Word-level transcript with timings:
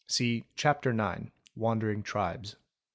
(See 0.07 0.45
Chapter 0.55 0.89
IX." 0.99 1.29
Wandering 1.55 2.01
Tribes"). 2.01 2.55